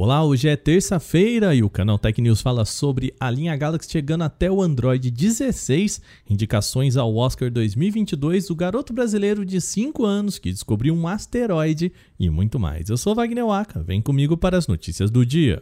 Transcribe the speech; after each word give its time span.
Olá, 0.00 0.22
hoje 0.22 0.48
é 0.48 0.54
terça-feira 0.54 1.52
e 1.56 1.64
o 1.64 1.68
canal 1.68 1.98
Tech 1.98 2.22
News 2.22 2.40
fala 2.40 2.64
sobre 2.64 3.12
a 3.18 3.28
linha 3.28 3.56
Galaxy 3.56 3.90
chegando 3.90 4.22
até 4.22 4.48
o 4.48 4.62
Android 4.62 5.10
16, 5.10 6.00
indicações 6.30 6.96
ao 6.96 7.16
Oscar 7.16 7.50
2022, 7.50 8.48
o 8.48 8.54
garoto 8.54 8.92
brasileiro 8.92 9.44
de 9.44 9.60
5 9.60 10.04
anos 10.04 10.38
que 10.38 10.52
descobriu 10.52 10.94
um 10.94 11.08
asteroide 11.08 11.92
e 12.16 12.30
muito 12.30 12.60
mais. 12.60 12.88
Eu 12.88 12.96
sou 12.96 13.12
Wagner 13.12 13.44
Waka, 13.44 13.82
vem 13.82 14.00
comigo 14.00 14.36
para 14.36 14.56
as 14.56 14.68
notícias 14.68 15.10
do 15.10 15.26
dia. 15.26 15.60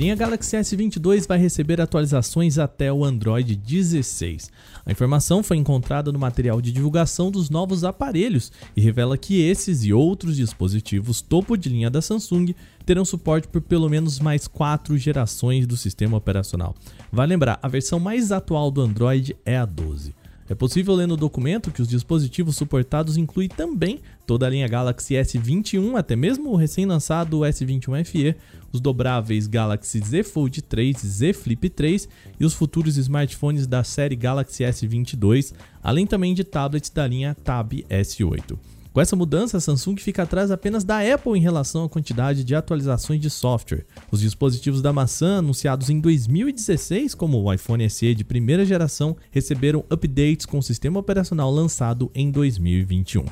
Linha 0.00 0.16
Galaxy 0.16 0.56
S22 0.56 1.28
vai 1.28 1.38
receber 1.38 1.78
atualizações 1.78 2.56
até 2.56 2.90
o 2.90 3.04
Android 3.04 3.54
16. 3.54 4.50
A 4.86 4.90
informação 4.90 5.42
foi 5.42 5.58
encontrada 5.58 6.10
no 6.10 6.18
material 6.18 6.58
de 6.62 6.72
divulgação 6.72 7.30
dos 7.30 7.50
novos 7.50 7.84
aparelhos 7.84 8.50
e 8.74 8.80
revela 8.80 9.18
que 9.18 9.42
esses 9.42 9.84
e 9.84 9.92
outros 9.92 10.36
dispositivos 10.36 11.20
topo 11.20 11.54
de 11.54 11.68
linha 11.68 11.90
da 11.90 12.00
Samsung 12.00 12.54
terão 12.86 13.04
suporte 13.04 13.46
por 13.46 13.60
pelo 13.60 13.90
menos 13.90 14.18
mais 14.20 14.48
quatro 14.48 14.96
gerações 14.96 15.66
do 15.66 15.76
sistema 15.76 16.16
operacional. 16.16 16.74
Vai 17.12 17.26
lembrar, 17.26 17.58
a 17.62 17.68
versão 17.68 18.00
mais 18.00 18.32
atual 18.32 18.70
do 18.70 18.80
Android 18.80 19.36
é 19.44 19.58
a 19.58 19.66
12. 19.66 20.14
É 20.48 20.54
possível 20.54 20.94
ler 20.94 21.06
no 21.06 21.16
documento 21.16 21.70
que 21.70 21.80
os 21.80 21.86
dispositivos 21.86 22.56
suportados 22.56 23.16
incluem 23.16 23.48
também 23.48 24.00
toda 24.30 24.46
a 24.46 24.50
linha 24.50 24.68
Galaxy 24.68 25.14
S21, 25.14 25.98
até 25.98 26.14
mesmo 26.14 26.52
o 26.52 26.54
recém-lançado 26.54 27.40
S21 27.40 28.04
FE, 28.04 28.36
os 28.70 28.80
dobráveis 28.80 29.48
Galaxy 29.48 29.98
Z 29.98 30.22
Fold 30.22 30.62
3, 30.62 30.96
Z 30.98 31.32
Flip 31.32 31.68
3 31.68 32.08
e 32.38 32.44
os 32.44 32.54
futuros 32.54 32.96
smartphones 32.96 33.66
da 33.66 33.82
série 33.82 34.14
Galaxy 34.14 34.62
S22, 34.62 35.52
além 35.82 36.06
também 36.06 36.32
de 36.32 36.44
tablets 36.44 36.90
da 36.90 37.08
linha 37.08 37.36
Tab 37.42 37.72
S8. 37.72 38.56
Com 38.92 39.00
essa 39.00 39.16
mudança, 39.16 39.56
a 39.56 39.60
Samsung 39.60 39.96
fica 39.96 40.22
atrás 40.22 40.52
apenas 40.52 40.84
da 40.84 41.00
Apple 41.00 41.36
em 41.36 41.42
relação 41.42 41.82
à 41.82 41.88
quantidade 41.88 42.44
de 42.44 42.54
atualizações 42.54 43.20
de 43.20 43.28
software. 43.28 43.84
Os 44.12 44.20
dispositivos 44.20 44.80
da 44.80 44.92
maçã, 44.92 45.38
anunciados 45.38 45.90
em 45.90 45.98
2016 45.98 47.16
como 47.16 47.42
o 47.42 47.52
iPhone 47.52 47.90
SE 47.90 48.14
de 48.14 48.22
primeira 48.22 48.64
geração, 48.64 49.16
receberam 49.32 49.84
updates 49.90 50.46
com 50.46 50.58
o 50.58 50.62
sistema 50.62 51.00
operacional 51.00 51.50
lançado 51.50 52.12
em 52.14 52.30
2021. 52.30 53.24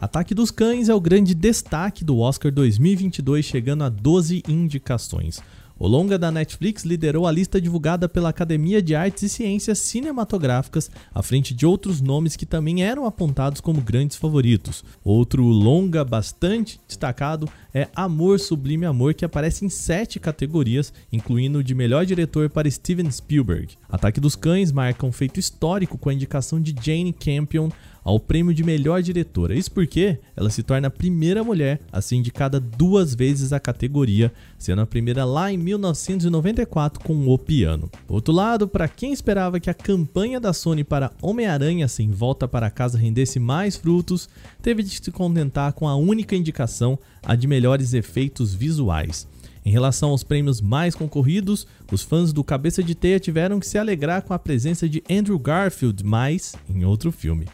Ataque 0.00 0.32
dos 0.32 0.52
Cães 0.52 0.88
é 0.88 0.94
o 0.94 1.00
grande 1.00 1.34
destaque 1.34 2.04
do 2.04 2.18
Oscar 2.18 2.52
2022, 2.52 3.44
chegando 3.44 3.82
a 3.82 3.88
12 3.88 4.44
indicações. 4.46 5.40
O 5.76 5.88
longa 5.88 6.16
da 6.16 6.30
Netflix 6.30 6.84
liderou 6.84 7.26
a 7.26 7.32
lista 7.32 7.60
divulgada 7.60 8.08
pela 8.08 8.28
Academia 8.28 8.80
de 8.80 8.94
Artes 8.94 9.24
e 9.24 9.28
Ciências 9.28 9.78
Cinematográficas, 9.80 10.88
à 11.12 11.20
frente 11.20 11.52
de 11.52 11.66
outros 11.66 12.00
nomes 12.00 12.36
que 12.36 12.46
também 12.46 12.82
eram 12.82 13.06
apontados 13.06 13.60
como 13.60 13.80
grandes 13.80 14.16
favoritos. 14.16 14.84
Outro 15.04 15.44
longa 15.44 16.04
bastante 16.04 16.80
destacado 16.86 17.48
é 17.74 17.88
Amor 17.94 18.38
Sublime 18.38 18.86
Amor, 18.86 19.14
que 19.14 19.24
aparece 19.24 19.64
em 19.64 19.68
sete 19.68 20.20
categorias, 20.20 20.92
incluindo 21.12 21.62
de 21.62 21.74
melhor 21.74 22.06
diretor 22.06 22.48
para 22.50 22.70
Steven 22.70 23.10
Spielberg. 23.10 23.76
Ataque 23.88 24.20
dos 24.20 24.36
Cães 24.36 24.70
marca 24.70 25.06
um 25.06 25.12
feito 25.12 25.40
histórico 25.40 25.98
com 25.98 26.08
a 26.08 26.14
indicação 26.14 26.60
de 26.60 26.74
Jane 26.80 27.12
Campion 27.12 27.68
ao 28.08 28.18
prêmio 28.18 28.54
de 28.54 28.64
melhor 28.64 29.02
diretora. 29.02 29.54
Isso 29.54 29.70
porque 29.70 30.18
ela 30.34 30.48
se 30.48 30.62
torna 30.62 30.88
a 30.88 30.90
primeira 30.90 31.44
mulher 31.44 31.78
a 31.92 32.00
ser 32.00 32.16
indicada 32.16 32.58
duas 32.58 33.14
vezes 33.14 33.52
a 33.52 33.60
categoria, 33.60 34.32
sendo 34.56 34.80
a 34.80 34.86
primeira 34.86 35.26
lá 35.26 35.52
em 35.52 35.58
1994 35.58 37.04
com 37.04 37.28
O 37.28 37.36
Piano. 37.36 37.90
Por 38.06 38.14
outro 38.14 38.32
lado, 38.32 38.66
para 38.66 38.88
quem 38.88 39.12
esperava 39.12 39.60
que 39.60 39.68
a 39.68 39.74
campanha 39.74 40.40
da 40.40 40.54
Sony 40.54 40.84
para 40.84 41.12
Homem-Aranha 41.20 41.86
sem 41.86 42.10
volta 42.10 42.48
para 42.48 42.70
casa 42.70 42.96
rendesse 42.96 43.38
mais 43.38 43.76
frutos, 43.76 44.26
teve 44.62 44.82
de 44.82 44.88
se 44.88 45.12
contentar 45.12 45.74
com 45.74 45.86
a 45.86 45.94
única 45.94 46.34
indicação, 46.34 46.98
a 47.22 47.36
de 47.36 47.46
melhores 47.46 47.92
efeitos 47.92 48.54
visuais. 48.54 49.28
Em 49.66 49.70
relação 49.70 50.08
aos 50.08 50.24
prêmios 50.24 50.62
mais 50.62 50.94
concorridos, 50.94 51.66
os 51.92 52.00
fãs 52.00 52.32
do 52.32 52.42
Cabeça 52.42 52.82
de 52.82 52.94
Teia 52.94 53.20
tiveram 53.20 53.60
que 53.60 53.66
se 53.66 53.76
alegrar 53.76 54.22
com 54.22 54.32
a 54.32 54.38
presença 54.38 54.88
de 54.88 55.04
Andrew 55.10 55.38
Garfield, 55.38 56.02
mais 56.02 56.54
em 56.70 56.86
outro 56.86 57.12
filme. 57.12 57.44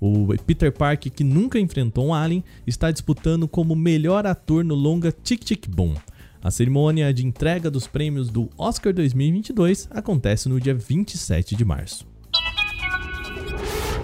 O 0.00 0.28
Peter 0.46 0.70
Parker, 0.72 1.10
que 1.10 1.24
nunca 1.24 1.58
enfrentou 1.58 2.06
um 2.06 2.14
alien, 2.14 2.44
está 2.66 2.90
disputando 2.90 3.48
como 3.48 3.74
melhor 3.74 4.26
ator 4.26 4.64
no 4.64 4.74
longa 4.74 5.10
Tic 5.10 5.42
Tic 5.42 5.68
Boom. 5.68 5.94
A 6.42 6.50
cerimônia 6.50 7.12
de 7.12 7.26
entrega 7.26 7.70
dos 7.70 7.86
prêmios 7.86 8.28
do 8.30 8.48
Oscar 8.56 8.92
2022 8.92 9.88
acontece 9.90 10.48
no 10.48 10.60
dia 10.60 10.74
27 10.74 11.56
de 11.56 11.64
março. 11.64 12.06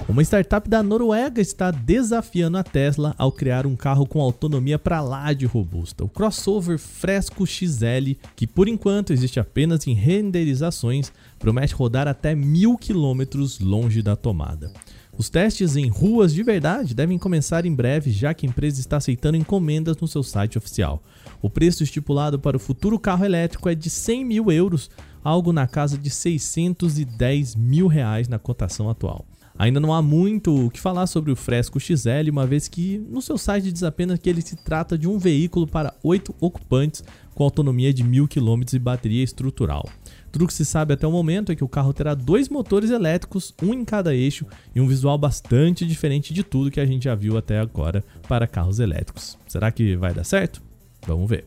Uma 0.09 0.23
startup 0.23 0.69
da 0.69 0.83
Noruega 0.83 1.41
está 1.41 1.71
desafiando 1.71 2.59
a 2.59 2.65
Tesla 2.65 3.15
ao 3.17 3.31
criar 3.31 3.67
um 3.67 3.77
carro 3.77 4.05
com 4.05 4.21
autonomia 4.21 4.79
para 4.79 5.01
lá 5.01 5.33
de 5.33 5.47
robusta. 5.47 6.05
O 6.05 6.09
crossover 6.09 6.79
Fresco 6.79 7.47
XL, 7.47 8.17
que 8.35 8.47
por 8.47 8.67
enquanto 8.67 9.13
existe 9.13 9.39
apenas 9.39 9.87
em 9.87 9.95
renderizações, 9.95 11.13
promete 11.39 11.75
rodar 11.75 12.09
até 12.09 12.35
mil 12.35 12.77
quilômetros 12.77 13.61
longe 13.61 14.03
da 14.03 14.17
tomada. 14.17 14.73
Os 15.17 15.29
testes 15.29 15.77
em 15.77 15.89
ruas 15.89 16.33
de 16.33 16.43
verdade 16.43 16.95
devem 16.95 17.19
começar 17.19 17.67
em 17.67 17.75
breve, 17.75 18.11
já 18.11 18.33
que 18.33 18.47
a 18.47 18.49
empresa 18.49 18.81
está 18.81 18.97
aceitando 18.97 19.37
encomendas 19.37 19.97
no 19.99 20.09
seu 20.09 20.23
site 20.23 20.57
oficial. 20.57 21.03
O 21.43 21.51
preço 21.51 21.83
estipulado 21.83 22.39
para 22.39 22.57
o 22.57 22.61
futuro 22.61 22.99
carro 22.99 23.25
elétrico 23.25 23.69
é 23.69 23.75
de 23.75 23.91
100 23.91 24.25
mil 24.25 24.51
euros, 24.51 24.91
algo 25.23 25.53
na 25.53 25.67
casa 25.67 25.99
de 25.99 26.09
610 26.09 27.55
mil 27.55 27.89
reais 27.89 28.27
na 28.27 28.39
cotação 28.39 28.89
atual. 28.89 29.27
Ainda 29.59 29.79
não 29.79 29.93
há 29.93 30.01
muito 30.01 30.67
o 30.67 30.71
que 30.71 30.81
falar 30.81 31.07
sobre 31.07 31.31
o 31.31 31.37
Fresco 31.37 31.79
XL, 31.79 32.31
uma 32.31 32.47
vez 32.47 32.67
que 32.67 32.99
no 33.11 33.21
seu 33.21 33.37
site 33.37 33.71
diz 33.71 33.83
apenas 33.83 34.19
que 34.19 34.31
ele 34.31 34.41
se 34.41 34.57
trata 34.57 34.97
de 34.97 35.07
um 35.07 35.19
veículo 35.19 35.67
para 35.67 35.95
8 36.03 36.35
ocupantes 36.41 37.05
com 37.35 37.45
autonomia 37.45 37.93
de 37.93 38.03
1000 38.03 38.29
km 38.29 38.63
e 38.73 38.79
bateria 38.79 39.23
estrutural. 39.23 39.87
Tudo 40.33 40.47
que 40.47 40.55
se 40.55 40.65
sabe 40.65 40.95
até 40.95 41.07
o 41.07 41.13
momento 41.13 41.53
é 41.53 41.55
que 41.55 41.63
o 41.63 41.69
carro 41.69 41.93
terá 41.93 42.15
dois 42.15 42.49
motores 42.49 42.91
elétricos, 42.91 43.55
um 43.63 43.75
em 43.75 43.85
cada 43.85 44.15
eixo, 44.15 44.47
e 44.75 44.81
um 44.81 44.89
visual 44.89 45.19
bastante 45.19 45.87
diferente 45.87 46.33
de 46.33 46.43
tudo 46.43 46.71
que 46.71 46.81
a 46.81 46.87
gente 46.87 47.05
já 47.05 47.15
viu 47.15 47.37
até 47.37 47.59
agora 47.59 48.03
para 48.27 48.47
carros 48.47 48.81
elétricos. 48.81 49.39
Será 49.47 49.71
que 49.71 49.95
vai 49.95 50.15
dar 50.15 50.25
certo? 50.25 50.63
Vamos 51.07 51.29
ver. 51.29 51.45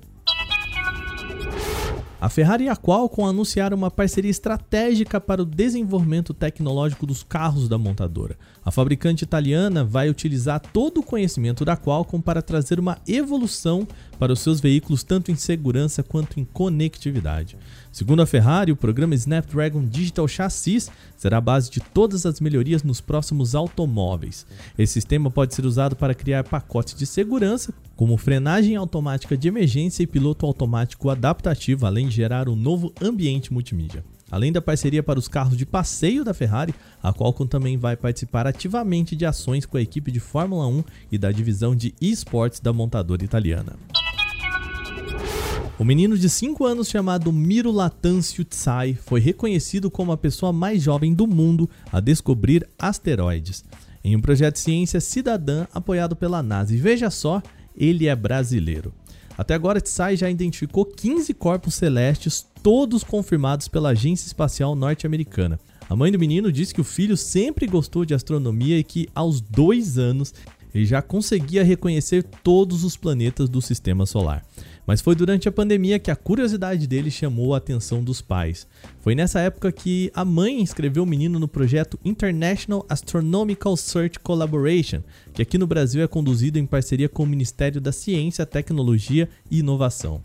A 2.25 2.29
Ferrari 2.29 2.63
e 2.63 2.69
a 2.69 2.75
Qualcomm 2.75 3.29
anunciaram 3.29 3.77
uma 3.77 3.91
parceria 3.91 4.31
estratégica 4.31 5.21
para 5.21 5.43
o 5.43 5.45
desenvolvimento 5.45 6.33
tecnológico 6.33 7.05
dos 7.05 7.21
carros 7.21 7.69
da 7.69 7.77
montadora. 7.77 8.35
A 8.65 8.71
fabricante 8.71 9.23
italiana 9.23 9.85
vai 9.85 10.09
utilizar 10.09 10.59
todo 10.59 11.01
o 11.01 11.03
conhecimento 11.03 11.63
da 11.63 11.77
Qualcomm 11.77 12.23
para 12.23 12.41
trazer 12.41 12.79
uma 12.79 12.97
evolução 13.07 13.87
para 14.17 14.33
os 14.33 14.39
seus 14.39 14.59
veículos, 14.59 15.03
tanto 15.03 15.31
em 15.31 15.35
segurança 15.35 16.01
quanto 16.01 16.39
em 16.39 16.45
conectividade. 16.45 17.59
Segundo 17.91 18.23
a 18.23 18.25
Ferrari, 18.25 18.71
o 18.71 18.75
programa 18.75 19.13
Snapdragon 19.13 19.85
Digital 19.85 20.27
Chassis 20.27 20.89
será 21.15 21.37
a 21.37 21.41
base 21.41 21.69
de 21.69 21.79
todas 21.79 22.25
as 22.25 22.39
melhorias 22.39 22.81
nos 22.81 22.99
próximos 22.99 23.53
automóveis. 23.53 24.47
Esse 24.79 24.93
sistema 24.93 25.29
pode 25.29 25.53
ser 25.53 25.63
usado 25.63 25.95
para 25.95 26.15
criar 26.15 26.43
pacotes 26.43 26.95
de 26.95 27.05
segurança, 27.05 27.71
como 27.95 28.17
frenagem 28.17 28.75
automática 28.75 29.37
de 29.37 29.47
emergência 29.47 30.03
e 30.03 30.07
piloto 30.07 30.45
automático 30.45 31.09
adaptativo, 31.09 31.85
além 31.85 32.07
de 32.07 32.15
gerar 32.15 32.49
um 32.49 32.55
novo 32.55 32.93
ambiente 33.01 33.53
multimídia. 33.53 34.03
Além 34.29 34.51
da 34.51 34.61
parceria 34.61 35.03
para 35.03 35.19
os 35.19 35.27
carros 35.27 35.55
de 35.55 35.65
passeio 35.65 36.23
da 36.23 36.33
Ferrari, 36.33 36.73
a 37.01 37.13
Qualcomm 37.13 37.47
também 37.47 37.77
vai 37.77 37.95
participar 37.95 38.47
ativamente 38.47 39.15
de 39.15 39.25
ações 39.25 39.65
com 39.65 39.77
a 39.77 39.81
equipe 39.81 40.11
de 40.11 40.19
Fórmula 40.19 40.67
1 40.67 40.83
e 41.11 41.17
da 41.17 41.31
divisão 41.31 41.75
de 41.75 41.93
esportes 42.01 42.59
da 42.59 42.73
montadora 42.73 43.23
italiana. 43.23 43.73
O 45.77 45.83
menino 45.83 46.17
de 46.17 46.29
5 46.29 46.65
anos 46.65 46.87
chamado 46.87 47.31
Miro 47.33 47.69
Latancio 47.69 48.45
Tsai 48.45 48.93
foi 48.93 49.19
reconhecido 49.19 49.91
como 49.91 50.11
a 50.11 50.17
pessoa 50.17 50.53
mais 50.53 50.81
jovem 50.81 51.13
do 51.13 51.27
mundo 51.27 51.69
a 51.91 51.99
descobrir 51.99 52.67
asteroides, 52.79 53.63
em 54.03 54.15
um 54.15 54.21
projeto 54.21 54.53
de 54.53 54.61
ciência 54.61 55.01
cidadã 55.01 55.67
apoiado 55.73 56.15
pela 56.15 56.41
NASA. 56.41 56.73
E 56.73 56.77
veja 56.77 57.09
só, 57.09 57.41
ele 57.77 58.07
é 58.07 58.15
brasileiro. 58.15 58.93
Até 59.37 59.53
agora, 59.53 59.81
Tsai 59.81 60.15
já 60.15 60.29
identificou 60.29 60.85
15 60.85 61.33
corpos 61.33 61.75
celestes, 61.75 62.45
todos 62.63 63.03
confirmados 63.03 63.67
pela 63.67 63.89
Agência 63.89 64.27
Espacial 64.27 64.75
Norte-Americana. 64.75 65.59
A 65.87 65.95
mãe 65.95 66.11
do 66.11 66.17
menino 66.17 66.51
disse 66.51 66.73
que 66.73 66.81
o 66.81 66.85
filho 66.85 67.15
sempre 67.15 67.67
gostou 67.67 68.05
de 68.05 68.13
astronomia 68.13 68.79
e 68.79 68.83
que, 68.83 69.07
aos 69.13 69.39
dois 69.39 69.99
anos, 69.99 70.33
ele 70.75 70.85
já 70.85 71.01
conseguia 71.01 71.63
reconhecer 71.63 72.21
todos 72.43 72.83
os 72.83 72.97
planetas 72.97 73.47
do 73.47 73.61
sistema 73.61 74.05
solar. 74.05 74.45
Mas 74.85 74.99
foi 74.99 75.15
durante 75.15 75.47
a 75.47 75.51
pandemia 75.51 75.97
que 75.97 76.11
a 76.11 76.17
curiosidade 76.17 76.85
dele 76.85 77.09
chamou 77.09 77.55
a 77.55 77.57
atenção 77.57 78.03
dos 78.03 78.21
pais. 78.21 78.67
Foi 78.99 79.15
nessa 79.15 79.39
época 79.39 79.71
que 79.71 80.11
a 80.13 80.25
mãe 80.25 80.61
inscreveu 80.61 81.03
o 81.03 81.07
menino 81.07 81.39
no 81.39 81.47
projeto 81.47 81.97
International 82.03 82.85
Astronomical 82.89 83.77
Search 83.77 84.19
Collaboration, 84.19 85.01
que 85.33 85.41
aqui 85.41 85.57
no 85.57 85.65
Brasil 85.65 86.03
é 86.03 86.07
conduzido 86.07 86.59
em 86.59 86.65
parceria 86.65 87.07
com 87.07 87.23
o 87.23 87.27
Ministério 87.27 87.79
da 87.79 87.93
Ciência, 87.93 88.45
Tecnologia 88.45 89.29
e 89.49 89.59
Inovação. 89.59 90.21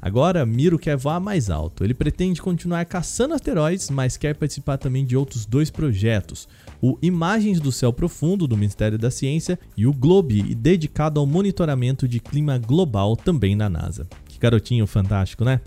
Agora, 0.00 0.46
Miro 0.46 0.78
quer 0.78 0.96
voar 0.96 1.20
mais 1.20 1.50
alto. 1.50 1.82
Ele 1.82 1.92
pretende 1.92 2.40
continuar 2.40 2.84
caçando 2.84 3.34
asteroides, 3.34 3.90
mas 3.90 4.16
quer 4.16 4.34
participar 4.34 4.78
também 4.78 5.04
de 5.04 5.16
outros 5.16 5.44
dois 5.44 5.70
projetos: 5.70 6.48
o 6.80 6.96
Imagens 7.02 7.60
do 7.60 7.72
Céu 7.72 7.92
Profundo, 7.92 8.46
do 8.46 8.56
Ministério 8.56 8.98
da 8.98 9.10
Ciência, 9.10 9.58
e 9.76 9.86
o 9.86 9.92
Globe, 9.92 10.54
dedicado 10.54 11.18
ao 11.18 11.26
monitoramento 11.26 12.06
de 12.06 12.20
clima 12.20 12.58
global, 12.58 13.16
também 13.16 13.56
na 13.56 13.68
NASA. 13.68 14.06
Que 14.28 14.38
garotinho 14.38 14.86
fantástico, 14.86 15.44
né? 15.44 15.60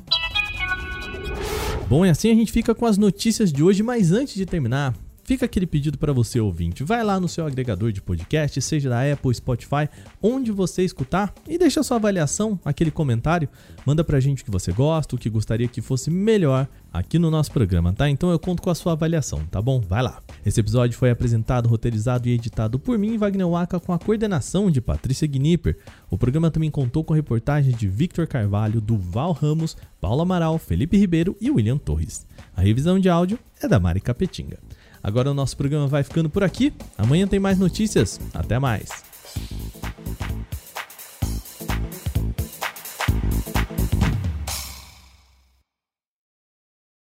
Bom, 1.89 2.05
e 2.05 2.09
assim 2.09 2.31
a 2.31 2.35
gente 2.35 2.53
fica 2.53 2.73
com 2.73 2.85
as 2.85 2.97
notícias 2.97 3.51
de 3.51 3.61
hoje, 3.61 3.83
mas 3.83 4.13
antes 4.13 4.35
de 4.35 4.45
terminar, 4.45 4.95
Fica 5.31 5.45
aquele 5.45 5.65
pedido 5.65 5.97
para 5.97 6.11
você 6.11 6.41
ouvinte. 6.41 6.83
Vai 6.83 7.01
lá 7.05 7.17
no 7.17 7.29
seu 7.29 7.47
agregador 7.47 7.93
de 7.93 8.01
podcast, 8.01 8.61
seja 8.61 8.89
da 8.89 9.13
Apple, 9.13 9.33
Spotify, 9.33 9.87
onde 10.21 10.51
você 10.51 10.83
escutar 10.83 11.33
e 11.47 11.57
deixa 11.57 11.81
sua 11.83 11.95
avaliação, 11.95 12.59
aquele 12.65 12.91
comentário. 12.91 13.47
Manda 13.85 14.03
pra 14.03 14.19
gente 14.19 14.41
o 14.41 14.45
que 14.45 14.51
você 14.51 14.73
gosta, 14.73 15.15
o 15.15 15.17
que 15.17 15.29
gostaria 15.29 15.69
que 15.69 15.79
fosse 15.79 16.11
melhor 16.11 16.67
aqui 16.91 17.17
no 17.17 17.31
nosso 17.31 17.49
programa, 17.49 17.93
tá? 17.93 18.09
Então 18.09 18.29
eu 18.29 18.37
conto 18.37 18.61
com 18.61 18.69
a 18.69 18.75
sua 18.75 18.91
avaliação, 18.91 19.45
tá 19.45 19.61
bom? 19.61 19.79
Vai 19.79 20.03
lá. 20.03 20.21
Esse 20.45 20.59
episódio 20.59 20.97
foi 20.97 21.09
apresentado, 21.09 21.69
roteirizado 21.69 22.27
e 22.27 22.33
editado 22.33 22.77
por 22.77 22.99
mim, 22.99 23.17
Wagner 23.17 23.47
Waka, 23.47 23.79
com 23.79 23.93
a 23.93 23.99
coordenação 23.99 24.69
de 24.69 24.81
Patrícia 24.81 25.25
Gnipper. 25.25 25.77
O 26.09 26.17
programa 26.17 26.51
também 26.51 26.69
contou 26.69 27.05
com 27.05 27.13
reportagens 27.13 27.77
de 27.77 27.87
Victor 27.87 28.27
Carvalho, 28.27 28.81
Duval 28.81 29.31
Ramos, 29.31 29.77
Paulo 30.01 30.23
Amaral, 30.23 30.57
Felipe 30.57 30.97
Ribeiro 30.97 31.37
e 31.39 31.49
William 31.49 31.77
Torres. 31.77 32.27
A 32.53 32.59
revisão 32.59 32.99
de 32.99 33.07
áudio 33.07 33.39
é 33.61 33.67
da 33.69 33.79
Mari 33.79 34.01
Capetinga. 34.01 34.59
Agora 35.03 35.31
o 35.31 35.33
nosso 35.33 35.57
programa 35.57 35.87
vai 35.87 36.03
ficando 36.03 36.29
por 36.29 36.43
aqui. 36.43 36.73
Amanhã 36.97 37.27
tem 37.27 37.39
mais 37.39 37.57
notícias. 37.57 38.19
Até 38.33 38.59
mais. 38.59 39.10